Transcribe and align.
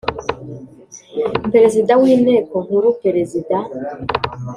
Perezida 1.51 1.91
w 2.01 2.03
Inteko 2.13 2.55
Nkuru 2.65 2.89
Perezida 3.03 3.57